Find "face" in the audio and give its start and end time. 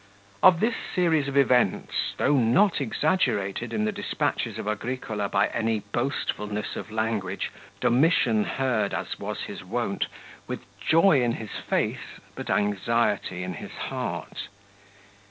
11.51-12.17